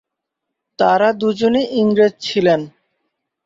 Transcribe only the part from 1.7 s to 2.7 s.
ইংরেজ ছিলেন।